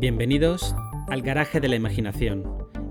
Bienvenidos 0.00 0.76
al 1.08 1.22
Garaje 1.22 1.58
de 1.58 1.66
la 1.66 1.74
Imaginación, 1.74 2.44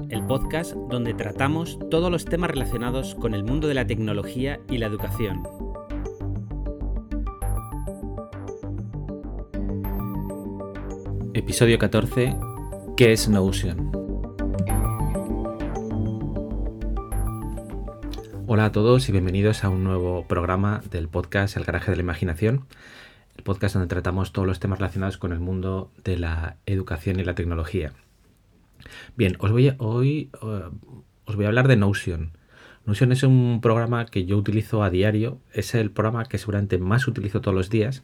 el 0.09 0.25
podcast 0.25 0.73
donde 0.73 1.13
tratamos 1.13 1.79
todos 1.89 2.11
los 2.11 2.25
temas 2.25 2.51
relacionados 2.51 3.15
con 3.15 3.33
el 3.33 3.45
mundo 3.45 3.69
de 3.69 3.75
la 3.75 3.87
tecnología 3.87 4.59
y 4.69 4.77
la 4.77 4.87
educación. 4.87 5.41
Episodio 11.33 11.79
14. 11.79 12.35
¿Qué 12.97 13.13
es 13.13 13.29
Notion? 13.29 13.89
Hola 18.47 18.65
a 18.65 18.71
todos 18.73 19.07
y 19.07 19.13
bienvenidos 19.13 19.63
a 19.63 19.69
un 19.69 19.85
nuevo 19.85 20.27
programa 20.27 20.81
del 20.91 21.07
podcast 21.07 21.55
El 21.55 21.63
Garaje 21.63 21.89
de 21.89 21.95
la 21.95 22.03
Imaginación, 22.03 22.65
podcast 23.47 23.75
donde 23.75 23.87
tratamos 23.87 24.33
todos 24.33 24.45
los 24.45 24.59
temas 24.59 24.77
relacionados 24.77 25.17
con 25.17 25.31
el 25.31 25.39
mundo 25.39 25.89
de 26.03 26.17
la 26.17 26.57
educación 26.65 27.17
y 27.17 27.23
la 27.23 27.33
tecnología. 27.33 27.93
Bien, 29.15 29.37
os 29.39 29.53
voy 29.53 29.69
a, 29.69 29.75
hoy 29.77 30.29
uh, 30.41 30.69
os 31.23 31.35
voy 31.37 31.45
a 31.45 31.47
hablar 31.47 31.69
de 31.69 31.77
Notion. 31.77 32.31
Notion 32.85 33.13
es 33.13 33.23
un 33.23 33.61
programa 33.61 34.05
que 34.05 34.25
yo 34.25 34.37
utilizo 34.37 34.83
a 34.83 34.89
diario, 34.89 35.39
es 35.53 35.75
el 35.75 35.91
programa 35.91 36.25
que 36.25 36.37
seguramente 36.37 36.77
más 36.77 37.07
utilizo 37.07 37.39
todos 37.39 37.55
los 37.55 37.69
días. 37.69 38.03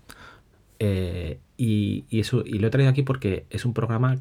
Eh, 0.79 1.39
y, 1.57 2.05
eso, 2.09 2.43
y 2.45 2.59
lo 2.59 2.67
he 2.67 2.69
traído 2.69 2.89
aquí 2.89 3.03
porque 3.03 3.45
es 3.49 3.65
un 3.65 3.73
programa 3.73 4.19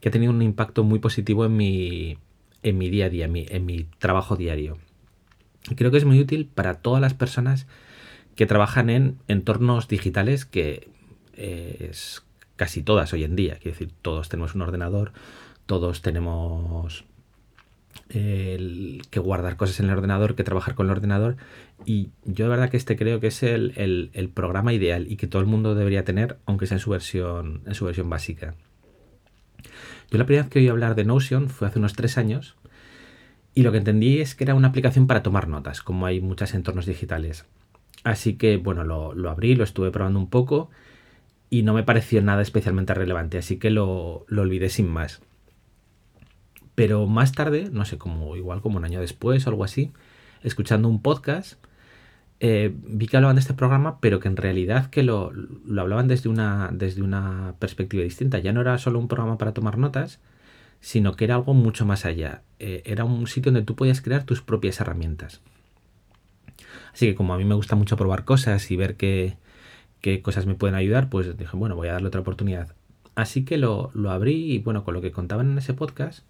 que 0.00 0.08
ha 0.08 0.12
tenido 0.12 0.32
un 0.32 0.40
impacto 0.40 0.84
muy 0.84 1.00
positivo 1.00 1.44
en 1.44 1.54
mi, 1.54 2.16
en 2.62 2.78
mi 2.78 2.88
día 2.88 3.06
a 3.06 3.08
día, 3.10 3.26
en 3.26 3.66
mi 3.66 3.84
trabajo 3.98 4.36
diario. 4.36 4.78
Creo 5.76 5.90
que 5.90 5.98
es 5.98 6.06
muy 6.06 6.18
útil 6.18 6.46
para 6.46 6.76
todas 6.76 7.02
las 7.02 7.12
personas 7.12 7.66
que 8.40 8.46
trabajan 8.46 8.88
en 8.88 9.18
entornos 9.28 9.86
digitales, 9.86 10.46
que 10.46 10.88
eh, 11.34 11.88
es 11.90 12.24
casi 12.56 12.82
todas 12.82 13.12
hoy 13.12 13.24
en 13.24 13.36
día. 13.36 13.56
Quiero 13.56 13.72
decir, 13.72 13.92
todos 14.00 14.30
tenemos 14.30 14.54
un 14.54 14.62
ordenador, 14.62 15.12
todos 15.66 16.00
tenemos 16.00 17.04
que 18.08 19.20
guardar 19.20 19.58
cosas 19.58 19.78
en 19.80 19.90
el 19.90 19.92
ordenador, 19.92 20.36
que 20.36 20.42
trabajar 20.42 20.74
con 20.74 20.86
el 20.86 20.92
ordenador. 20.92 21.36
Y 21.84 22.12
yo 22.24 22.46
de 22.46 22.48
verdad 22.48 22.70
que 22.70 22.78
este 22.78 22.96
creo 22.96 23.20
que 23.20 23.26
es 23.26 23.42
el, 23.42 24.10
el, 24.14 24.28
programa 24.30 24.72
ideal 24.72 25.04
y 25.06 25.16
que 25.16 25.26
todo 25.26 25.42
el 25.42 25.46
mundo 25.46 25.74
debería 25.74 26.06
tener, 26.06 26.38
aunque 26.46 26.66
sea 26.66 26.76
en 26.76 26.80
su 26.80 26.88
versión, 26.88 27.60
en 27.66 27.74
su 27.74 27.84
versión 27.84 28.08
básica. 28.08 28.54
Yo 30.10 30.16
la 30.16 30.24
primera 30.24 30.44
vez 30.44 30.50
que 30.50 30.60
oí 30.60 30.68
hablar 30.68 30.94
de 30.94 31.04
Notion 31.04 31.50
fue 31.50 31.68
hace 31.68 31.78
unos 31.78 31.92
tres 31.92 32.16
años 32.16 32.56
y 33.54 33.64
lo 33.64 33.70
que 33.70 33.76
entendí 33.76 34.22
es 34.22 34.34
que 34.34 34.44
era 34.44 34.54
una 34.54 34.68
aplicación 34.68 35.06
para 35.06 35.22
tomar 35.22 35.46
notas, 35.46 35.82
como 35.82 36.06
hay 36.06 36.22
muchos 36.22 36.54
entornos 36.54 36.86
digitales. 36.86 37.44
Así 38.04 38.34
que, 38.36 38.56
bueno, 38.56 38.84
lo, 38.84 39.30
abrí, 39.30 39.54
lo 39.54 39.64
estuve 39.64 39.90
probando 39.90 40.18
un 40.18 40.30
poco 40.30 40.70
y 41.50 41.62
no 41.62 41.74
me 41.74 41.82
pareció 41.82 42.22
nada 42.22 42.42
especialmente 42.42 42.94
relevante, 42.94 43.38
así 43.38 43.58
que 43.58 43.70
lo, 43.70 44.24
olvidé 44.30 44.70
sin 44.70 44.88
más. 44.88 45.20
Pero 46.74 47.06
más 47.06 47.32
tarde, 47.32 47.68
no 47.72 47.84
sé, 47.84 47.98
como 47.98 48.36
igual 48.36 48.62
como 48.62 48.78
un 48.78 48.84
año 48.84 49.00
después 49.00 49.46
o 49.46 49.50
algo 49.50 49.64
así, 49.64 49.92
escuchando 50.42 50.88
un 50.88 51.02
podcast, 51.02 51.62
eh, 52.38 52.74
vi 52.74 53.06
que 53.06 53.16
hablaban 53.18 53.36
de 53.36 53.40
este 53.40 53.52
programa, 53.52 54.00
pero 54.00 54.18
que 54.18 54.28
en 54.28 54.36
realidad 54.36 54.88
que 54.88 55.02
lo, 55.02 55.32
hablaban 55.78 56.08
desde 56.08 56.30
una, 56.30 56.70
desde 56.72 57.02
una 57.02 57.54
perspectiva 57.58 58.02
distinta. 58.02 58.38
Ya 58.38 58.52
no 58.52 58.62
era 58.62 58.78
solo 58.78 58.98
un 58.98 59.08
programa 59.08 59.36
para 59.36 59.52
tomar 59.52 59.76
notas, 59.76 60.20
sino 60.80 61.16
que 61.16 61.24
era 61.24 61.34
algo 61.34 61.52
mucho 61.52 61.84
más 61.84 62.06
allá. 62.06 62.42
Eh, 62.58 62.82
era 62.86 63.04
un 63.04 63.26
sitio 63.26 63.52
donde 63.52 63.66
tú 63.66 63.76
podías 63.76 64.00
crear 64.00 64.24
tus 64.24 64.40
propias 64.40 64.80
herramientas. 64.80 65.42
Así 66.92 67.06
que 67.06 67.14
como 67.14 67.34
a 67.34 67.38
mí 67.38 67.44
me 67.44 67.54
gusta 67.54 67.76
mucho 67.76 67.96
probar 67.96 68.24
cosas 68.24 68.70
y 68.70 68.76
ver 68.76 68.96
qué, 68.96 69.36
cosas 70.22 70.46
me 70.46 70.54
pueden 70.54 70.74
ayudar, 70.74 71.08
pues 71.08 71.36
dije, 71.36 71.56
bueno, 71.56 71.76
voy 71.76 71.88
a 71.88 71.92
darle 71.92 72.08
otra 72.08 72.20
oportunidad. 72.20 72.74
Así 73.14 73.44
que 73.44 73.58
lo, 73.58 73.90
abrí 74.08 74.52
y 74.52 74.58
bueno, 74.58 74.84
con 74.84 74.94
lo 74.94 75.00
que 75.00 75.12
contaban 75.12 75.50
en 75.50 75.58
ese 75.58 75.74
podcast, 75.74 76.24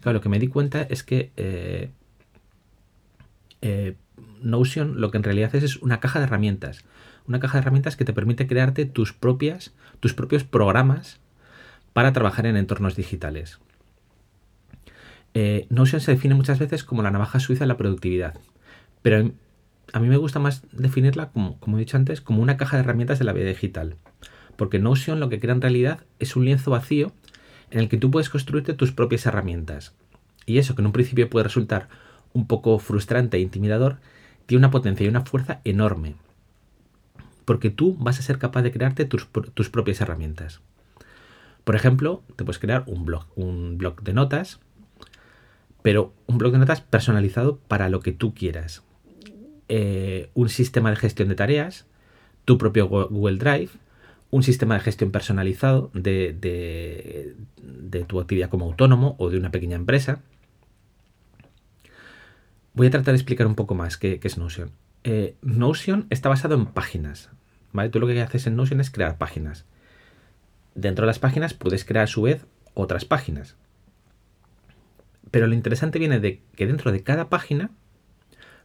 claro, 0.00 0.18
lo 0.18 0.20
que 0.20 0.28
me 0.28 0.38
di 0.38 0.48
cuenta 0.48 0.82
es 0.82 1.02
que 1.02 1.30
eh, 1.36 1.90
eh, 3.62 3.96
Notion 4.42 5.00
lo 5.00 5.10
que 5.10 5.18
en 5.18 5.22
realidad 5.22 5.54
es 5.54 5.62
es 5.62 5.76
una 5.76 6.00
caja 6.00 6.18
de 6.18 6.26
herramientas. 6.26 6.84
Una 7.26 7.40
caja 7.40 7.54
de 7.54 7.62
herramientas 7.62 7.96
que 7.96 8.04
te 8.04 8.12
permite 8.12 8.46
crearte 8.46 8.84
tus 8.84 9.12
propias, 9.12 9.72
tus 10.00 10.14
propios 10.14 10.44
programas 10.44 11.20
para 11.92 12.12
trabajar 12.12 12.46
en 12.46 12.56
entornos 12.56 12.96
digitales. 12.96 13.60
Eh, 15.34 15.66
Notion 15.70 16.00
se 16.00 16.12
define 16.12 16.34
muchas 16.34 16.58
veces 16.58 16.84
como 16.84 17.02
la 17.02 17.10
navaja 17.10 17.40
suiza 17.40 17.64
de 17.64 17.68
la 17.68 17.76
productividad, 17.76 18.34
pero 19.00 19.32
a 19.92 20.00
mí 20.00 20.08
me 20.08 20.16
gusta 20.16 20.38
más 20.38 20.62
definirla, 20.72 21.30
como, 21.30 21.58
como 21.60 21.76
he 21.76 21.80
dicho 21.80 21.96
antes, 21.96 22.20
como 22.20 22.42
una 22.42 22.56
caja 22.56 22.76
de 22.76 22.82
herramientas 22.82 23.18
de 23.18 23.24
la 23.24 23.32
vida 23.32 23.48
digital. 23.48 23.96
Porque 24.56 24.78
Notion 24.78 25.20
lo 25.20 25.28
que 25.28 25.40
crea 25.40 25.54
en 25.54 25.60
realidad 25.60 26.04
es 26.18 26.36
un 26.36 26.44
lienzo 26.44 26.70
vacío 26.70 27.12
en 27.70 27.80
el 27.80 27.88
que 27.88 27.96
tú 27.96 28.10
puedes 28.10 28.30
construirte 28.30 28.74
tus 28.74 28.92
propias 28.92 29.26
herramientas. 29.26 29.94
Y 30.46 30.58
eso, 30.58 30.74
que 30.74 30.82
en 30.82 30.86
un 30.86 30.92
principio 30.92 31.30
puede 31.30 31.44
resultar 31.44 31.88
un 32.32 32.46
poco 32.46 32.78
frustrante 32.78 33.36
e 33.36 33.40
intimidador, 33.40 33.98
tiene 34.46 34.60
una 34.60 34.70
potencia 34.70 35.04
y 35.04 35.08
una 35.08 35.24
fuerza 35.24 35.60
enorme. 35.64 36.14
Porque 37.44 37.70
tú 37.70 37.96
vas 37.98 38.18
a 38.18 38.22
ser 38.22 38.38
capaz 38.38 38.62
de 38.62 38.72
crearte 38.72 39.04
tus, 39.04 39.28
tus 39.54 39.70
propias 39.70 40.00
herramientas. 40.00 40.60
Por 41.64 41.76
ejemplo, 41.76 42.22
te 42.36 42.44
puedes 42.44 42.58
crear 42.58 42.84
un 42.86 43.04
blog, 43.04 43.26
un 43.36 43.78
blog 43.78 44.02
de 44.02 44.12
notas, 44.12 44.60
pero 45.82 46.12
un 46.26 46.38
blog 46.38 46.52
de 46.52 46.58
notas 46.58 46.80
personalizado 46.80 47.58
para 47.68 47.88
lo 47.88 48.00
que 48.00 48.12
tú 48.12 48.34
quieras. 48.34 48.82
Eh, 49.74 50.28
un 50.34 50.50
sistema 50.50 50.90
de 50.90 50.96
gestión 50.96 51.30
de 51.30 51.34
tareas, 51.34 51.86
tu 52.44 52.58
propio 52.58 52.88
Google 52.88 53.38
Drive, 53.38 53.70
un 54.28 54.42
sistema 54.42 54.74
de 54.74 54.80
gestión 54.80 55.10
personalizado 55.10 55.90
de, 55.94 57.34
tu 58.06 58.20
actividad 58.20 58.50
como 58.50 58.66
autónomo 58.66 59.16
o 59.18 59.30
de 59.30 59.38
una 59.38 59.50
pequeña 59.50 59.76
empresa. 59.76 60.20
Voy 62.74 62.88
a 62.88 62.90
tratar 62.90 63.14
de 63.14 63.16
explicar 63.16 63.46
un 63.46 63.54
poco 63.54 63.74
más 63.74 63.96
qué, 63.96 64.20
es 64.22 64.36
Notion. 64.36 64.72
Eh, 65.04 65.36
Notion 65.40 66.06
está 66.10 66.28
basado 66.28 66.54
en 66.54 66.66
páginas. 66.66 67.30
Tú 67.90 67.98
lo 67.98 68.06
que 68.06 68.20
haces 68.20 68.46
en 68.46 68.56
Notion 68.56 68.78
es 68.78 68.90
crear 68.90 69.16
páginas. 69.16 69.64
Dentro 70.74 71.04
de 71.04 71.06
las 71.06 71.18
páginas 71.18 71.54
puedes 71.54 71.86
crear 71.86 72.04
a 72.04 72.08
su 72.08 72.20
vez 72.20 72.44
otras 72.74 73.06
páginas. 73.06 73.56
Pero 75.30 75.46
lo 75.46 75.54
interesante 75.54 75.98
viene 75.98 76.20
de 76.20 76.42
que 76.56 76.66
dentro 76.66 76.92
de 76.92 77.02
cada 77.02 77.30
página 77.30 77.70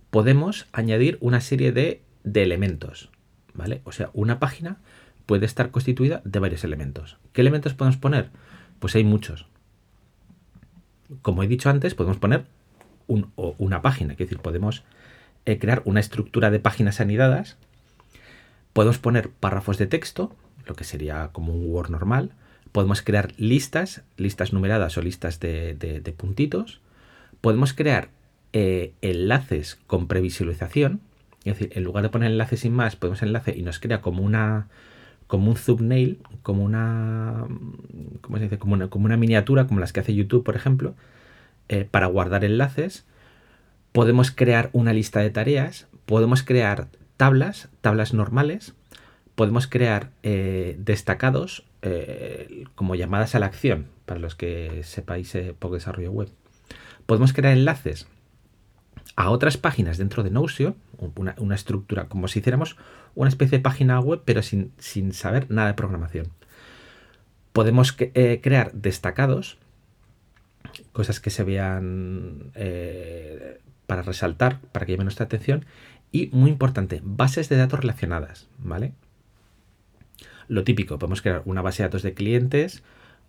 podemos 0.10 0.68
añadir 0.72 1.18
una 1.22 1.42
serie 1.42 1.72
de, 1.72 2.02
elementos. 2.34 3.10
¿Vale? 3.54 3.82
O 3.86 3.92
sea, 3.92 4.12
una 4.14 4.40
página 4.40 4.78
puede 5.26 5.46
estar 5.46 5.72
constituida 5.72 6.22
de 6.24 6.40
varios 6.40 6.64
elementos. 6.64 7.18
¿Qué 7.34 7.42
elementos 7.42 7.74
podemos 7.74 7.98
poner? 7.98 8.30
Pues 8.80 8.96
hay 8.96 9.04
muchos. 9.04 9.48
Como 11.22 11.42
he 11.42 11.48
dicho 11.48 11.70
antes, 11.70 11.96
podemos 11.96 12.18
poner 12.18 12.46
una 13.08 13.82
página, 13.82 14.14
es 14.14 14.20
decir, 14.20 14.40
podemos 14.40 14.84
eh, 15.46 15.58
crear 15.60 15.82
una 15.86 16.02
estructura 16.02 16.52
de 16.52 16.60
páginas 16.60 17.00
anidadas, 17.00 17.58
podemos 18.74 18.98
poner 18.98 19.30
párrafos 19.30 19.78
de 19.78 19.88
texto, 19.88 20.36
lo 20.68 20.76
que 20.76 20.84
sería 20.84 21.30
como 21.32 21.54
un 21.54 21.72
Word 21.72 21.90
normal. 21.90 22.32
Podemos 22.72 23.02
crear 23.02 23.34
listas, 23.38 24.04
listas 24.18 24.54
numeradas 24.54 24.98
o 24.98 25.02
listas 25.02 25.40
de, 25.40 26.16
puntitos. 26.18 26.82
Podemos 27.42 27.74
crear 27.74 28.10
eh, 28.54 28.94
enlaces 29.02 29.78
con 29.88 30.08
previsualización. 30.08 31.02
Es 31.44 31.58
decir, 31.58 31.70
en 31.76 31.84
lugar 31.84 32.04
de 32.04 32.10
poner 32.10 32.32
enlaces 32.32 32.62
sin 32.62 32.74
más, 32.74 32.96
podemos 32.96 33.22
enlace 33.22 33.56
y 33.56 33.62
nos 33.62 33.80
crea 33.80 34.02
como 34.02 34.24
una 34.24 34.68
como 35.28 35.52
un 35.52 35.58
thumbnail, 35.58 36.20
como 36.42 36.64
una, 36.64 37.46
¿cómo 38.22 38.38
se 38.38 38.44
dice? 38.44 38.58
Como 38.58 38.74
una, 38.74 38.88
como 38.88 39.06
una 39.06 39.18
miniatura, 39.18 39.68
como 39.68 39.82
las 39.82 39.92
que 39.92 40.00
hace 40.00 40.16
YouTube, 40.16 40.46
por 40.46 40.56
ejemplo, 40.56 40.96
eh, 41.68 41.86
para 41.90 42.08
guardar 42.08 42.46
enlaces. 42.46 43.06
Podemos 43.92 44.32
crear 44.32 44.70
una 44.72 44.94
lista 44.94 45.20
de 45.20 45.30
tareas, 45.30 45.88
podemos 46.06 46.44
crear 46.44 46.88
tablas, 47.18 47.68
tablas 47.82 48.14
normales, 48.14 48.74
podemos 49.36 49.68
crear 49.68 50.12
eh, 50.24 50.78
destacados 50.80 51.64
como 52.76 52.96
llamadas 52.96 53.34
a 53.34 53.40
la 53.40 53.46
acción, 53.46 53.88
para 54.06 54.20
los 54.20 54.36
que 54.36 54.82
sepáis 54.84 55.38
poco 55.58 55.76
desarrollo 55.76 56.12
web. 56.12 56.28
Podemos 57.06 57.32
crear 57.32 57.56
enlaces 57.56 58.08
a 59.16 59.30
otras 59.30 59.58
páginas 59.58 59.98
dentro 59.98 60.24
de 60.24 60.32
Notion, 60.32 60.76
una, 61.16 61.56
estructura, 61.56 62.06
como 62.06 62.28
si 62.28 62.40
hiciéramos 62.40 62.78
una 63.16 63.30
especie 63.30 63.58
de 63.58 63.64
página 63.64 64.00
web, 64.00 64.22
pero 64.26 64.42
sin, 64.42 64.72
sin 64.78 65.14
saber 65.14 65.50
nada 65.50 65.70
de 65.70 65.74
programación. 65.74 66.28
Podemos 67.54 67.92
crear 67.94 68.72
destacados, 68.74 69.58
cosas 70.92 71.20
que 71.20 71.32
se 71.32 71.44
vean 71.44 72.52
para 73.88 74.04
resaltar, 74.04 74.60
para 74.72 74.86
que 74.86 74.92
llame 74.92 75.06
nuestra 75.06 75.26
atención. 75.26 75.66
Y 76.12 76.30
muy 76.32 76.52
importante, 76.52 77.02
bases 77.04 77.50
de 77.50 77.58
datos 77.58 77.80
relacionadas, 77.80 78.48
¿vale? 78.60 78.94
lo 80.48 80.64
típico, 80.64 80.98
podemos 80.98 81.22
crear 81.22 81.42
una 81.46 81.62
base 81.62 81.84
de 81.84 81.90
datos 81.90 82.04
de 82.04 82.14
clientes, 82.14 82.84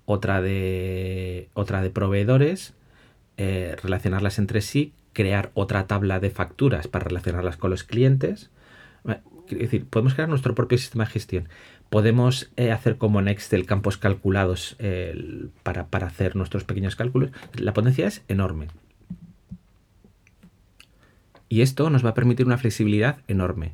otra 0.06 0.40
de, 0.40 1.48
otra 1.54 1.82
de 1.82 1.90
proveedores, 1.90 2.74
eh, 3.36 3.76
relacionarlas 3.82 4.38
entre 4.38 4.60
sí, 4.60 4.92
crear 5.12 5.50
otra 5.54 5.86
tabla 5.86 6.20
de 6.20 6.30
facturas 6.30 6.88
para 6.88 7.04
relacionarlas 7.06 7.56
con 7.56 7.70
los 7.70 7.84
clientes. 7.84 8.50
Es 9.48 9.58
decir, 9.58 9.86
podemos 9.86 10.14
crear 10.14 10.28
nuestro 10.28 10.54
propio 10.54 10.78
sistema 10.78 11.04
de 11.04 11.10
gestión. 11.10 11.48
Podemos 11.90 12.50
eh, 12.56 12.70
hacer 12.70 12.98
como 12.98 13.18
en 13.18 13.28
Excel 13.28 13.64
campos 13.64 13.96
calculados 13.96 14.76
para, 15.62 15.86
para 15.86 16.06
hacer 16.06 16.36
nuestros 16.36 16.64
pequeños 16.64 16.96
cálculos. 16.96 17.30
La 17.54 17.72
potencia 17.72 18.06
es 18.06 18.22
enorme. 18.28 18.68
Y 21.48 21.62
esto 21.62 21.88
nos 21.90 22.04
va 22.04 22.10
a 22.10 22.14
permitir 22.14 22.46
una 22.46 22.58
flexibilidad 22.58 23.18
enorme. 23.26 23.72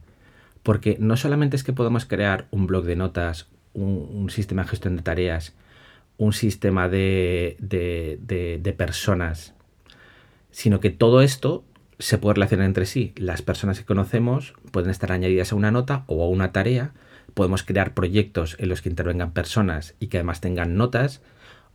Porque 0.63 0.97
no 0.99 1.17
solamente 1.17 1.57
es 1.57 1.65
que 1.65 1.73
podemos 1.73 2.07
crear 2.07 2.47
un 2.51 2.67
blog 2.67 2.85
de 2.85 2.97
notas, 2.97 3.49
un, 3.75 4.31
sistema 4.31 4.63
de 4.63 4.69
gestión 4.69 4.97
de 4.97 5.03
tareas, 5.03 5.55
un 6.17 6.33
sistema 6.33 6.89
de, 6.89 7.57
de, 7.61 8.75
personas, 8.77 9.55
sino 10.55 10.79
que 10.79 10.91
todo 10.91 11.21
esto 11.21 11.65
se 11.99 12.17
puede 12.17 12.35
relacionar 12.35 12.67
entre 12.67 12.87
sí. 12.87 13.13
Las 13.17 13.43
personas 13.43 13.81
que 13.81 13.85
conocemos 13.85 14.55
pueden 14.71 14.89
estar 14.89 15.11
añadidas 15.11 15.51
a 15.51 15.57
una 15.57 15.73
nota 15.73 16.05
o 16.07 16.23
a 16.23 16.29
una 16.29 16.53
tarea. 16.53 16.93
Podemos 17.35 17.65
crear 17.65 17.93
proyectos 17.93 18.55
en 18.61 18.69
los 18.69 18.81
que 18.81 18.89
intervengan 18.89 19.33
personas 19.33 19.97
y 19.99 20.07
que 20.07 20.19
además 20.19 20.41
tengan 20.41 20.77
notas 20.77 21.23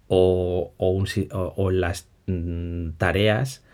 o, 0.08 0.74
las 1.72 2.08
mm, 2.28 2.92
tareas 2.92 3.66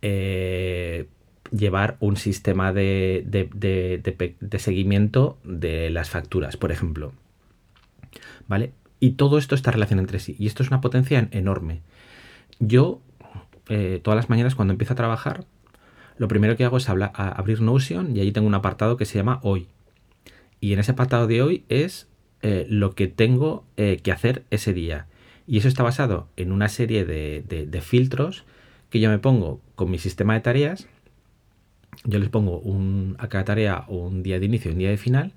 eh, 0.00 1.08
llevar 1.50 1.96
un 1.98 2.16
sistema 2.16 2.72
de, 2.72 3.48
seguimiento 4.58 5.38
de 5.42 5.90
las 5.90 6.08
facturas, 6.08 6.56
por 6.56 6.70
ejemplo. 6.70 7.12
¿Vale? 8.46 8.74
Y 9.00 9.12
todo 9.12 9.38
esto 9.38 9.56
está 9.56 9.72
relacionado 9.72 10.04
entre 10.04 10.20
sí. 10.20 10.36
Y 10.38 10.46
esto 10.46 10.62
es 10.62 10.68
una 10.68 10.80
potencia 10.80 11.28
enorme. 11.32 11.82
Yo, 12.60 13.00
eh, 13.72 14.00
todas 14.02 14.16
las 14.16 14.30
mañanas 14.30 14.54
cuando 14.54 14.72
empiezo 14.72 14.92
a 14.92 14.96
trabajar, 14.96 15.44
lo 16.18 16.28
primero 16.28 16.56
que 16.56 16.64
hago 16.64 16.76
es 16.76 16.88
abrir 16.88 17.60
Notion 17.60 18.16
y 18.16 18.20
ahí 18.20 18.32
tengo 18.32 18.46
un 18.46 18.54
apartado 18.54 18.96
que 18.96 19.04
se 19.04 19.18
llama 19.18 19.40
Hoy. 19.42 19.68
Y 20.60 20.72
en 20.72 20.78
ese 20.78 20.92
apartado 20.92 21.26
de 21.26 21.42
hoy 21.42 21.64
es 21.68 22.06
eh, 22.42 22.66
lo 22.68 22.94
que 22.94 23.08
tengo 23.08 23.64
eh, 23.76 24.00
que 24.02 24.12
hacer 24.12 24.44
ese 24.50 24.72
día. 24.72 25.06
Y 25.46 25.58
eso 25.58 25.68
está 25.68 25.82
basado 25.82 26.28
en 26.36 26.52
una 26.52 26.68
serie 26.68 27.04
de 27.04 27.80
filtros 27.82 28.44
que 28.90 29.00
yo 29.00 29.10
me 29.10 29.18
pongo 29.18 29.60
con 29.74 29.90
mi 29.90 29.98
sistema 29.98 30.34
de 30.34 30.40
tareas 30.40 30.86
yo 32.04 32.18
les 32.18 32.28
pongo 32.28 32.62
a 33.18 33.28
cada 33.28 33.44
tarea 33.44 33.84
un 33.88 34.22
día 34.22 34.40
de 34.40 34.46
inicio 34.46 34.70
y 34.70 34.74
un 34.74 34.78
día 34.78 34.90
de 34.90 34.96
final 34.96 35.32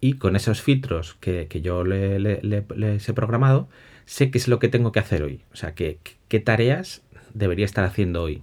y 0.00 0.14
con 0.14 0.36
esos 0.36 0.62
filtros 0.62 1.14
que, 1.14 1.48
yo 1.62 1.84
les 1.84 3.08
he 3.08 3.12
programado, 3.12 3.68
sé 4.06 4.30
qué 4.30 4.38
es 4.38 4.48
lo 4.48 4.58
que 4.58 4.68
tengo 4.68 4.92
que 4.92 5.00
hacer 5.00 5.22
hoy. 5.22 5.42
O 5.52 5.56
sea, 5.56 5.74
qué 5.74 6.40
tareas 6.40 7.02
debería 7.34 7.64
estar 7.64 7.84
haciendo 7.84 8.22
hoy. 8.22 8.42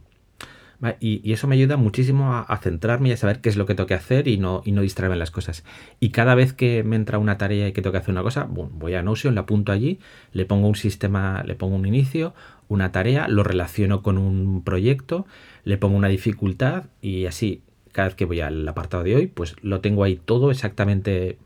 Y, 0.99 1.31
eso 1.31 1.47
me 1.47 1.55
ayuda 1.55 1.77
muchísimo 1.77 2.35
a, 2.35 2.57
centrarme 2.57 3.09
y 3.09 3.11
a 3.13 3.17
saber 3.17 3.39
qué 3.41 3.49
es 3.49 3.55
lo 3.55 3.65
que 3.65 3.75
tengo 3.75 3.87
que 3.87 3.93
hacer 3.93 4.27
y 4.27 4.37
no, 4.37 4.61
y 4.65 4.71
no 4.71 4.81
distraerme 4.81 5.15
en 5.15 5.19
las 5.19 5.31
cosas. 5.31 5.63
Y 5.99 6.09
cada 6.09 6.35
vez 6.35 6.53
que 6.53 6.83
me 6.83 6.95
entra 6.95 7.17
una 7.17 7.37
tarea 7.37 7.67
y 7.67 7.71
que 7.71 7.81
tengo 7.81 7.93
que 7.93 7.99
hacer 7.99 8.11
una 8.11 8.23
cosa, 8.23 8.45
voy 8.49 8.93
a 8.93 9.01
Notion, 9.01 9.35
la 9.35 9.41
apunto 9.41 9.71
allí, 9.71 9.99
le 10.33 10.45
pongo 10.45 10.67
un 10.67 10.75
sistema, 10.75 11.43
le 11.43 11.55
pongo 11.55 11.75
un 11.75 11.85
inicio, 11.85 12.33
una 12.67 12.91
tarea, 12.91 13.27
lo 13.27 13.43
relaciono 13.43 14.03
con 14.03 14.17
un 14.17 14.63
proyecto, 14.63 15.25
le 15.63 15.77
pongo 15.77 15.97
una 15.97 16.07
dificultad 16.07 16.85
y 17.01 17.25
así, 17.25 17.61
cada 17.91 18.09
vez 18.09 18.15
que 18.15 18.25
voy 18.25 18.41
al 18.41 18.67
apartado 18.67 19.03
de 19.03 19.15
hoy, 19.15 19.27
pues 19.27 19.55
lo 19.61 19.79
tengo 19.79 20.03
ahí 20.03 20.19
todo 20.23 20.51
exactamente, 20.51 21.37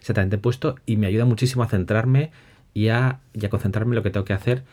exactamente 0.00 0.38
puesto 0.38 0.76
y 0.86 0.96
me 0.96 1.06
ayuda 1.06 1.26
muchísimo 1.26 1.62
a 1.62 1.68
centrarme 1.68 2.30
y 2.72 2.88
a, 2.88 3.20
concentrarme 3.50 3.92
en 3.92 3.96
lo 3.96 4.02
que 4.02 4.10
tengo 4.10 4.24
que 4.24 4.32
hacer 4.32 4.64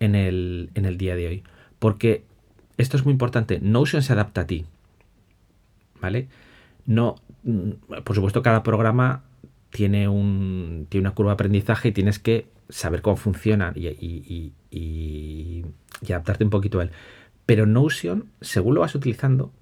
en 0.00 0.14
el, 0.14 0.70
en 0.74 0.84
el 0.84 0.98
día 0.98 1.16
de 1.16 1.26
hoy. 1.28 1.42
Porque 1.78 2.24
esto 2.76 2.96
es 2.96 3.04
muy 3.04 3.12
importante, 3.12 3.58
Notion 3.60 4.02
se 4.02 4.12
adapta 4.12 4.42
a 4.42 4.46
ti. 4.46 4.64
¿Vale? 6.00 6.28
No, 6.86 7.16
mm, 7.42 8.02
por 8.04 8.14
supuesto, 8.14 8.42
cada 8.42 8.62
programa 8.62 9.24
tiene, 9.70 10.08
un, 10.08 10.86
tiene 10.88 11.08
una 11.08 11.14
curva 11.14 11.32
de 11.32 11.34
aprendizaje 11.34 11.88
y 11.88 11.92
tienes 11.92 12.18
que 12.18 12.46
saber 12.68 13.02
cómo 13.02 13.16
funciona 13.16 13.72
y, 13.74 14.52
adaptarte 16.08 16.44
un 16.44 16.50
poquito 16.50 16.80
a 16.80 16.84
él. 16.84 16.90
Pero 17.46 17.66
Notion, 17.66 18.30
según 18.40 18.74
lo 18.74 18.80
vas 18.80 18.94
utilizando, 18.94 19.52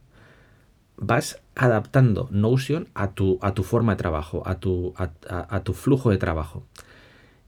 vas 0.96 1.40
adaptando 1.54 2.28
Notion 2.30 2.88
a 2.94 3.12
tu, 3.12 3.38
a 3.42 3.54
tu 3.54 3.62
forma 3.62 3.92
de 3.92 3.96
trabajo, 3.96 4.42
a 4.46 4.58
tu, 4.60 4.94
a, 4.96 5.60
tu 5.60 5.72
flujo 5.72 6.10
de 6.10 6.18
trabajo. 6.18 6.66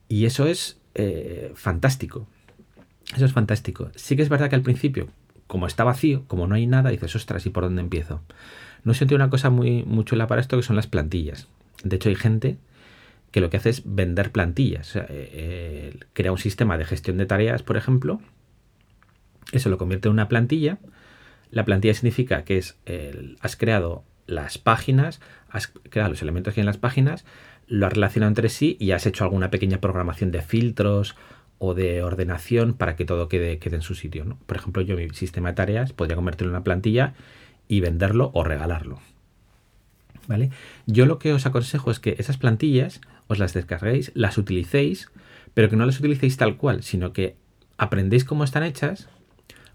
Y 0.08 0.24
eso 0.24 0.46
es 0.46 0.80
eh, 0.94 1.52
fantástico. 1.54 2.26
Eso 3.14 3.24
es 3.24 3.32
fantástico. 3.32 3.90
Sí 3.94 4.16
que 4.16 4.22
es 4.22 4.28
verdad 4.28 4.50
que 4.50 4.56
al 4.56 4.62
principio, 4.62 5.08
como 5.46 5.66
está 5.66 5.84
vacío, 5.84 6.24
como 6.26 6.46
no 6.46 6.54
hay 6.54 6.66
nada, 6.66 6.90
dices, 6.90 7.14
ostras, 7.16 7.46
¿y 7.46 7.50
por 7.50 7.64
dónde 7.64 7.82
empiezo? 7.82 8.20
Notion 8.84 9.08
tiene 9.08 9.22
una 9.24 9.30
cosa 9.30 9.50
muy, 9.50 9.82
muy 9.84 10.04
chula 10.04 10.26
para 10.26 10.40
esto 10.40 10.56
que 10.56 10.62
son 10.62 10.76
las 10.76 10.86
plantillas. 10.86 11.48
De 11.82 11.96
hecho, 11.96 12.08
hay 12.08 12.16
gente 12.16 12.58
que 13.30 13.40
lo 13.40 13.50
que 13.50 13.56
hace 13.56 13.70
es 13.70 13.82
vender 13.84 14.32
plantillas. 14.32 14.96
Eh, 14.96 15.06
eh, 15.08 15.98
crea 16.12 16.32
un 16.32 16.38
sistema 16.38 16.78
de 16.78 16.84
gestión 16.84 17.18
de 17.18 17.26
tareas, 17.26 17.62
por 17.62 17.76
ejemplo. 17.76 18.20
Eso 19.52 19.68
lo 19.68 19.78
convierte 19.78 20.08
en 20.08 20.12
una 20.12 20.28
plantilla. 20.28 20.78
La 21.50 21.64
plantilla 21.64 21.94
significa 21.94 22.44
que 22.44 22.58
es 22.58 22.76
has 23.40 23.56
creado 23.56 24.04
las 24.26 24.58
páginas, 24.58 25.20
has 25.50 25.68
creado 25.68 26.10
los 26.10 26.22
elementos 26.22 26.52
que 26.52 26.60
hay 26.60 26.62
en 26.62 26.66
las 26.66 26.76
páginas, 26.76 27.24
lo 27.66 27.86
has 27.86 27.92
relacionado 27.92 28.28
entre 28.28 28.50
sí 28.50 28.76
y 28.78 28.92
has 28.92 29.06
hecho 29.06 29.24
alguna 29.24 29.50
pequeña 29.50 29.80
programación 29.80 30.30
de 30.30 30.42
filtros 30.42 31.16
o 31.58 31.74
de 31.74 32.02
ordenación 32.02 32.74
para 32.74 32.96
que 32.96 33.04
todo 33.04 33.28
quede, 33.28 33.58
quede 33.58 33.76
en 33.76 33.82
su 33.82 33.94
sitio. 33.94 34.36
Por 34.46 34.56
ejemplo, 34.56 34.82
yo 34.82 34.96
mi 34.96 35.08
sistema 35.10 35.50
de 35.50 35.54
tareas 35.56 35.92
podría 35.92 36.16
convertirlo 36.16 36.52
en 36.52 36.56
una 36.56 36.64
plantilla 36.64 37.14
y 37.68 37.80
venderlo 37.80 38.30
o 38.34 38.44
regalarlo. 38.44 39.00
¿Vale? 40.26 40.50
Yo 40.86 41.06
lo 41.06 41.18
que 41.18 41.32
os 41.32 41.46
aconsejo 41.46 41.90
es 41.90 42.00
que 42.00 42.16
esas 42.18 42.36
plantillas 42.36 43.00
os 43.28 43.38
las 43.38 43.54
descarguéis, 43.54 44.12
las 44.14 44.38
utilicéis, 44.38 45.10
pero 45.54 45.68
que 45.68 45.76
no 45.76 45.86
las 45.86 45.98
utilicéis 45.98 46.36
tal 46.36 46.56
cual, 46.56 46.82
sino 46.82 47.12
que 47.12 47.36
aprendéis 47.76 48.24
cómo 48.24 48.44
están 48.44 48.62
hechas, 48.62 49.08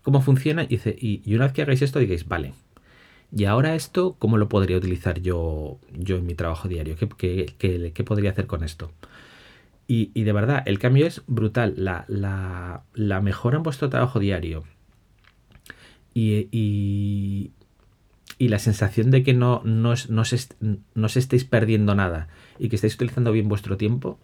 cómo 0.03 0.21
funcionan 0.21 0.67
y, 0.69 1.35
una 1.35 1.45
vez 1.45 1.53
que 1.53 1.61
hagáis 1.63 1.81
esto 1.81 1.99
digáis, 1.99 2.27
vale, 2.27 2.53
y 3.35 3.45
ahora 3.45 3.73
esto, 3.73 4.15
¿cómo 4.19 4.37
lo 4.37 4.47
podría 4.47 4.77
utilizar 4.77 5.19
yo, 5.21 5.79
yo 5.91 6.17
en 6.17 6.25
mi 6.25 6.35
trabajo 6.35 6.67
diario? 6.67 6.95
¿Qué, 6.95 8.03
podría 8.05 8.29
hacer 8.29 8.45
con 8.45 8.63
esto? 8.63 8.91
Y, 9.85 10.23
de 10.23 10.33
verdad, 10.33 10.63
el 10.65 10.79
cambio 10.79 11.05
es 11.05 11.21
brutal. 11.27 11.75
La, 11.77 12.05
la, 12.07 13.21
mejora 13.21 13.57
en 13.57 13.63
vuestro 13.63 13.89
trabajo 13.89 14.19
diario 14.19 14.63
y, 16.13 17.51
y 18.37 18.47
la 18.49 18.59
sensación 18.59 19.11
de 19.11 19.23
que 19.23 19.33
no, 19.33 19.61
no, 19.63 19.93
no, 20.09 20.25
se, 20.25 20.47
no, 20.95 21.09
se, 21.09 21.19
estéis 21.19 21.45
perdiendo 21.45 21.95
nada 21.95 22.27
y 22.59 22.69
que 22.69 22.75
estáis 22.75 22.95
utilizando 22.95 23.31
bien 23.31 23.47
vuestro 23.47 23.77
tiempo, 23.77 24.19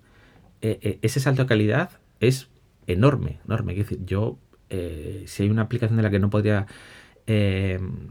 eh, 0.61 0.79
eh, 0.81 0.99
ese 1.01 1.19
salto 1.19 1.43
de 1.43 1.47
calidad 1.47 1.91
es 2.19 2.49
enorme, 2.87 3.39
enorme. 3.45 3.85
Yo, 4.05 4.37
eh, 4.69 5.23
si 5.27 5.43
hay 5.43 5.49
una 5.49 5.63
aplicación 5.63 5.97
de 5.97 6.03
la 6.03 6.09
que 6.09 6.19
no 6.19 6.29
podría 6.29 6.67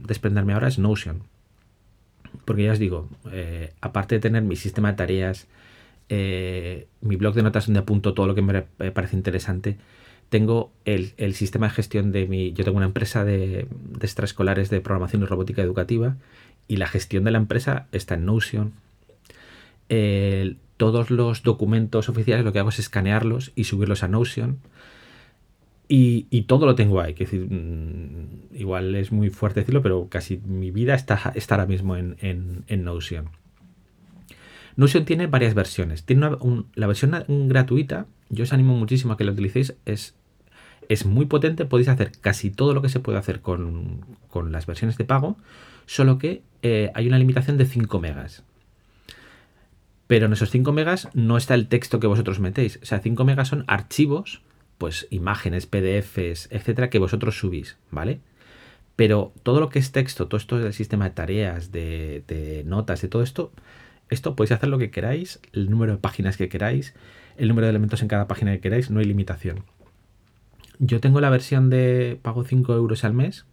desprenderme 0.07 0.53
ahora 0.53 0.69
es 0.69 0.79
Notion. 0.79 1.23
Porque 2.45 2.63
ya 2.63 2.71
os 2.71 2.79
digo, 2.79 3.09
aparte 3.81 4.15
de 4.15 4.21
tener 4.21 4.43
mi 4.43 4.55
sistema 4.55 4.91
de 4.91 4.97
tareas, 4.97 5.47
mi 6.09 7.15
blog 7.15 7.35
de 7.35 7.43
notas 7.43 7.67
donde 7.67 7.79
apunto 7.79 8.13
todo 8.13 8.27
lo 8.27 8.35
que 8.35 8.41
me 8.41 8.63
parece 8.91 9.15
interesante, 9.15 9.77
tengo 10.29 10.71
el, 10.85 11.33
sistema 11.33 11.67
de 11.67 11.73
gestión 11.73 12.11
de 12.11 12.27
mi... 12.27 12.53
Yo 12.53 12.63
tengo 12.63 12.77
una 12.77 12.85
empresa 12.85 13.25
de, 13.25 13.67
de 13.69 14.05
extraescolares 14.05 14.69
de 14.69 14.81
programación 14.81 15.23
y 15.23 15.25
robótica 15.25 15.61
educativa 15.61 16.15
y 16.69 16.77
la 16.77 16.87
gestión 16.87 17.25
de 17.25 17.31
la 17.31 17.39
empresa 17.39 17.87
está 17.91 18.13
en 18.13 18.25
Notion. 18.25 18.73
todos 20.77 21.09
los 21.09 21.43
documentos 21.43 22.07
oficiales 22.07 22.45
lo 22.45 22.53
que 22.53 22.59
hago 22.59 22.69
es 22.69 22.79
escanearlos 22.79 23.51
y 23.55 23.65
subirlos 23.65 24.03
a 24.03 24.07
Notion. 24.07 24.59
Y, 25.91 26.43
todo 26.43 26.67
lo 26.67 26.75
tengo 26.75 27.01
ahí. 27.01 27.13
Decir, 27.15 27.47
mm, 27.49 28.55
igual 28.55 28.93
es 28.93 29.11
muy 29.11 29.31
fuerte 29.31 29.61
decirlo, 29.61 29.81
pero 29.81 30.07
casi 30.07 30.37
mi 30.37 30.69
vida 30.69 30.93
está, 30.93 31.33
ahora 31.49 31.65
mismo 31.65 31.97
en, 31.97 32.63
Notion. 32.69 33.29
Notion 34.75 35.05
tiene 35.05 35.27
varias 35.27 35.53
versiones. 35.53 36.03
Tiene 36.03 36.29
la 36.75 36.87
versión 36.87 37.25
gratuita, 37.47 38.05
yo 38.29 38.43
os 38.43 38.53
animo 38.53 38.75
muchísimo 38.75 39.13
a 39.13 39.17
que 39.17 39.23
la 39.23 39.31
utilicéis, 39.31 39.75
es 39.85 40.15
es 40.89 41.05
muy 41.05 41.27
potente, 41.27 41.65
podéis 41.65 41.87
hacer 41.87 42.11
casi 42.19 42.49
todo 42.49 42.73
lo 42.73 42.81
que 42.81 42.89
se 42.89 42.99
puede 42.99 43.19
hacer 43.19 43.41
con, 43.41 44.01
las 44.49 44.65
versiones 44.65 44.97
de 44.97 45.05
pago, 45.05 45.37
solo 45.85 46.17
que 46.17 46.41
eh, 46.63 46.91
hay 46.95 47.07
una 47.07 47.19
limitación 47.19 47.57
de 47.57 47.65
5 47.65 47.99
megas. 47.99 48.43
Pero 50.07 50.25
en 50.25 50.33
esos 50.33 50.49
5 50.49 50.71
megas 50.73 51.07
no 51.13 51.37
está 51.37 51.53
el 51.53 51.67
texto 51.67 51.99
que 51.99 52.07
vosotros 52.07 52.39
metéis. 52.39 52.79
O 52.81 52.85
sea, 52.85 52.99
5 52.99 53.23
megas 53.23 53.47
son 53.47 53.63
archivos, 53.67 54.41
pues 54.79 55.07
imágenes, 55.11 55.67
PDFs, 55.67 56.47
etcétera, 56.49 56.89
que 56.89 56.97
vosotros 56.97 57.37
subís, 57.37 57.77
¿vale? 57.91 58.19
Pero 58.95 59.31
todo 59.43 59.59
lo 59.59 59.69
que 59.69 59.77
es 59.77 59.91
texto, 59.91 60.27
todo 60.27 60.37
esto 60.37 60.57
del 60.57 60.73
sistema 60.73 61.05
de 61.05 61.11
tareas, 61.11 61.71
de 61.71 62.63
notas, 62.65 63.03
de 63.03 63.07
todo 63.09 63.21
esto, 63.21 63.51
esto 64.09 64.35
podéis 64.35 64.51
hacer 64.51 64.69
lo 64.69 64.77
que 64.77 64.91
queráis, 64.91 65.39
el 65.53 65.69
número 65.69 65.93
de 65.93 65.97
páginas 65.99 66.37
que 66.37 66.49
queráis, 66.49 66.93
el 67.37 67.47
número 67.47 67.65
de 67.65 67.71
elementos 67.71 68.01
en 68.01 68.07
cada 68.07 68.27
página 68.27 68.51
que 68.53 68.59
queráis, 68.59 68.89
no 68.89 68.99
hay 68.99 69.05
limitación. 69.05 69.63
Yo 70.79 70.99
tengo 70.99 71.21
la 71.21 71.29
versión 71.29 71.69
de 71.69 72.19
pago 72.21 72.43
5 72.43 72.73
euros 72.73 73.03
al 73.03 73.13
mes 73.13 73.45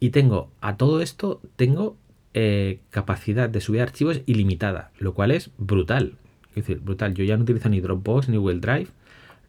y 0.00 0.10
tengo 0.10 0.50
a 0.60 0.76
todo 0.76 1.00
esto, 1.00 1.40
tengo 1.56 1.96
eh, 2.34 2.80
capacidad 2.90 3.48
de 3.48 3.60
subir 3.60 3.80
archivos 3.80 4.20
ilimitada, 4.26 4.90
lo 4.98 5.14
cual 5.14 5.30
es 5.30 5.50
brutal. 5.56 6.18
Es 6.50 6.66
decir, 6.66 6.80
brutal. 6.80 7.14
Yo 7.14 7.24
ya 7.24 7.36
no 7.36 7.42
utilizo 7.42 7.68
ni 7.68 7.80
Dropbox 7.80 8.28
ni 8.28 8.36
Google 8.36 8.60
Drive, 8.60 8.88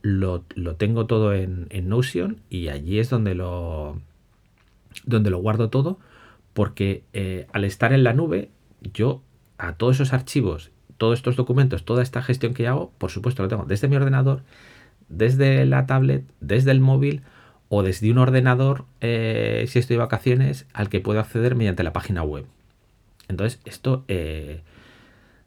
lo, 0.02 0.42
tengo 0.78 1.08
todo 1.08 1.34
en, 1.34 1.68
Notion 1.90 2.38
y 2.50 2.68
allí 2.68 3.00
es 3.00 3.10
donde 3.10 3.34
lo, 3.34 4.00
donde 5.04 5.30
lo 5.30 5.40
guardo 5.40 5.70
todo, 5.70 6.00
porque 6.54 7.04
eh, 7.14 7.48
al 7.54 7.64
estar 7.64 7.92
en 7.92 8.04
la 8.04 8.14
nube, 8.14 8.50
yo 8.94 9.22
a 9.58 9.74
todos 9.74 9.96
esos 9.96 10.14
archivos, 10.14 10.72
todos 10.98 11.20
estos 11.20 11.36
documentos, 11.36 11.86
toda 11.86 12.04
esta 12.04 12.22
gestión 12.22 12.54
que 12.54 12.68
hago, 12.68 12.92
por 12.98 13.12
supuesto 13.12 13.44
lo 13.44 13.50
tengo 13.50 13.66
desde 13.66 13.88
mi 13.88 13.96
ordenador, 13.96 14.44
desde 15.10 15.66
la 15.66 15.86
tablet, 15.86 16.24
desde 16.40 16.72
el 16.72 16.80
móvil 16.80 17.22
o 17.70 17.84
desde 17.84 18.12
un 18.12 18.18
ordenador, 18.18 18.86
eh, 19.02 19.66
si 19.68 19.80
estoy 19.80 19.96
de 19.96 20.02
vacaciones, 20.02 20.66
al 20.74 20.90
que 20.90 21.00
puedo 21.00 21.20
acceder 21.20 21.56
mediante 21.56 21.84
la 21.84 21.94
página 21.94 22.24
web. 22.24 22.46
Entonces, 23.28 23.60
esto 23.66 24.06
eh, 24.08 24.62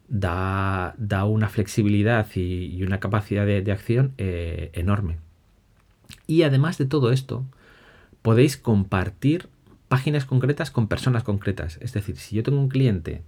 da, 0.09 0.95
una 1.25 1.49
flexibilidad 1.49 2.27
y, 2.35 2.83
una 2.83 2.99
capacidad 2.99 3.45
de, 3.45 3.71
acción 3.71 4.13
eh, 4.17 4.71
enorme. 4.73 5.17
Y 6.27 6.43
además 6.43 6.77
de 6.77 6.85
todo 6.85 7.11
esto, 7.11 7.45
podéis 8.21 8.57
compartir 8.57 9.47
páginas 9.87 10.25
concretas 10.25 10.71
con 10.71 10.87
personas 10.87 11.23
concretas. 11.23 11.79
Es 11.81 11.93
decir, 11.93 12.17
si 12.17 12.35
yo 12.35 12.43
tengo 12.43 12.59
un 12.59 12.69
cliente 12.69 13.23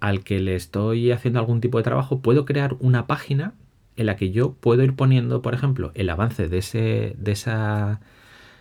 al 0.00 0.22
que 0.22 0.40
le 0.40 0.54
estoy 0.54 1.10
haciendo 1.12 1.40
algún 1.40 1.60
tipo 1.60 1.78
de 1.78 1.84
trabajo, 1.84 2.20
puedo 2.20 2.44
crear 2.44 2.76
una 2.80 3.06
página 3.06 3.54
en 3.96 4.06
la 4.06 4.16
que 4.16 4.30
yo 4.30 4.52
puedo 4.52 4.82
ir 4.82 4.94
poniendo, 4.94 5.42
por 5.42 5.54
ejemplo, 5.54 5.90
el 5.94 6.10
avance 6.10 6.48
de 6.48 6.58
ese, 6.58 7.14
de 7.18 7.32
esa, 7.32 8.00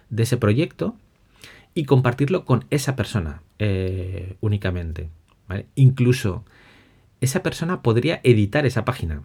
de 0.09 0.23
ese 0.23 0.37
proyecto 0.37 0.95
y 1.73 1.83
compartirlo 1.83 2.45
con 2.45 2.65
esa 2.69 2.95
persona 2.95 3.43
eh, 3.59 4.37
únicamente. 4.39 5.09
Incluso 5.75 6.45
esa 7.21 7.43
persona 7.43 7.81
podría 7.81 8.21
editar 8.23 8.65
esa 8.65 8.85
página. 8.85 9.23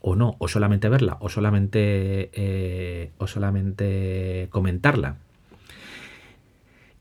O 0.00 0.14
no, 0.14 0.36
o 0.38 0.46
solamente 0.46 0.88
verla, 0.88 1.16
o 1.20 1.28
solamente, 1.28 2.30
eh, 2.32 3.10
o 3.18 3.26
solamente 3.26 4.46
comentarla. 4.50 5.16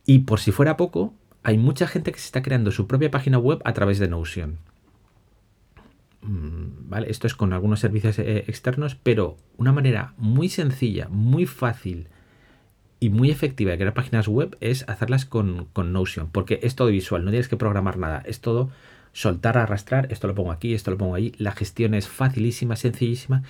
Y 0.05 0.19
por 0.19 0.39
si 0.39 0.51
fuera 0.51 0.77
poco, 0.77 1.13
hay 1.47 1.57
mucha 1.57 1.87
gente 1.87 2.11
que 2.11 2.19
se 2.19 2.25
está 2.25 2.41
creando 2.41 2.71
su 2.71 2.87
propia 2.87 3.09
página 3.09 3.37
web 3.37 3.61
a 3.63 3.71
través 3.71 3.99
de 3.99 4.09
Notion. 4.09 4.57
Mm, 6.21 6.89
¿vale? 6.89 7.09
Esto 7.09 7.25
es 7.25 7.35
con 7.35 7.53
algunos 7.53 7.79
servicios 7.79 8.19
eh, 8.19 8.43
externos, 8.47 8.95
pero 8.95 9.37
una 9.55 9.71
manera 9.71 10.13
muy 10.17 10.49
sencilla, 10.49 11.07
muy 11.07 11.45
fácil 11.45 12.09
y 12.99 13.11
muy 13.11 13.31
efectiva 13.31 13.71
de 13.71 13.77
crear 13.77 13.93
páginas 13.93 14.27
web 14.27 14.57
es 14.59 14.83
hacerlas 14.89 15.25
con, 15.25 15.69
Notion, 15.73 16.27
porque 16.33 16.59
es 16.63 16.75
todo 16.75 16.89
visual, 16.89 17.23
no 17.23 17.31
tienes 17.31 17.47
que 17.47 17.55
programar 17.55 17.97
nada, 17.97 18.21
es 18.25 18.41
todo 18.41 18.69
soltar, 19.13 19.57
arrastrar, 19.57 20.11
esto 20.11 20.27
lo 20.27 20.35
pongo 20.35 20.51
aquí, 20.51 20.73
esto 20.73 20.91
lo 20.91 20.97
pongo 20.97 21.15
ahí, 21.15 21.31
la 21.37 21.53
gestión 21.53 21.93
es 21.93 22.09
facilísima, 22.09 22.75
sencillísima. 22.75 23.43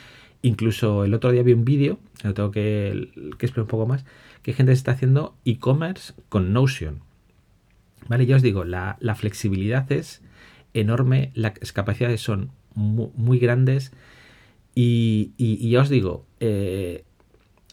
Incluso 0.43 1.03
el 1.03 1.15
otro 1.15 1.31
día 1.31 1.41
vi 1.41 1.53
un 1.53 1.65
vídeo, 1.65 1.97
lo 2.23 2.35
tengo 2.35 2.51
que, 2.51 3.09
que 3.39 3.47
explicar 3.47 3.63
un 3.63 3.69
poco 3.69 3.87
más, 3.87 4.05
que 4.43 4.53
gente 4.53 4.71
está 4.71 4.91
haciendo 4.91 5.33
e-commerce 5.45 6.13
con 6.29 6.53
Notion. 6.53 7.06
Vale, 8.09 8.25
ya 8.25 8.35
os 8.35 8.41
digo, 8.41 8.63
la, 8.63 8.97
la 8.99 9.15
flexibilidad 9.15 9.91
es 9.91 10.21
enorme, 10.73 11.31
las 11.33 11.73
capacidades 11.73 12.21
son 12.21 12.51
muy, 12.75 13.39
grandes 13.39 13.91
y, 14.75 15.69
ya 15.69 15.81
os 15.81 15.89
digo, 15.89 16.25
eh, 16.39 17.03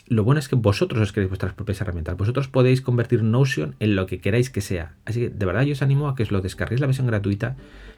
lo 0.06 0.24
bueno 0.24 0.38
es 0.38 0.48
que 0.48 0.56
vosotros 0.56 1.00
os 1.00 1.12
creéis 1.12 1.30
vuestras 1.30 1.54
propias 1.54 1.80
herramientas. 1.80 2.16
Vosotros 2.16 2.48
podéis 2.48 2.80
convertir 2.80 3.22
Notion 3.22 3.74
en 3.80 3.96
lo 3.96 4.06
que 4.06 4.20
queráis 4.20 4.50
que 4.50 4.60
sea. 4.60 4.96
Así 5.04 5.20
que 5.20 5.28
de 5.30 5.46
verdad 5.46 5.62
yo 5.62 5.72
os 5.72 5.82
animo 5.82 6.08
a 6.08 6.14
que 6.14 6.22
os 6.22 6.30
lo 6.30 6.40
descarguéis 6.40 6.80
la 6.80 6.86
versión 6.86 7.06
gratuita, 7.06 7.56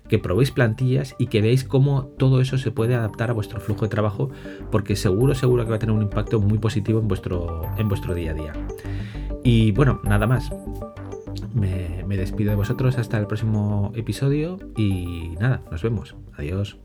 que 0.09 0.19
probéis 0.19 0.51
plantillas 0.51 1.15
y 1.19 1.27
que 1.27 1.41
veáis 1.41 1.65
cómo 1.65 2.07
todo 2.19 2.41
eso 2.41 2.59
se 2.59 2.71
puede 2.71 2.95
adaptar 2.95 3.31
a 3.31 3.33
vuestro 3.33 3.61
flujo 3.61 3.83
de 3.83 3.89
trabajo, 3.89 4.31
porque 4.71 4.97
seguro, 4.97 5.35
seguro 5.35 5.65
que 5.65 5.71
va 5.71 5.77
a 5.77 5.81
tener 5.81 5.95
un 5.95 6.03
impacto 6.03 6.41
muy 6.41 6.59
positivo 6.59 7.01
en 7.01 7.09
vuestro, 7.09 7.63
en 7.77 7.89
vuestro 7.89 8.15
día 8.15 8.33
a 8.33 8.35
día. 8.35 8.53
Y 9.45 9.73
bueno, 9.73 10.01
nada 10.05 10.27
más 10.27 10.51
me, 11.57 12.17
despido 12.17 12.51
de 12.51 12.57
vosotros 12.57 12.99
hasta 12.99 13.19
el 13.19 13.27
próximo 13.27 13.93
episodio 13.95 14.59
y 14.77 15.35
nada, 15.41 15.63
nos 15.71 15.83
vemos. 15.83 16.17
Adiós. 16.37 16.79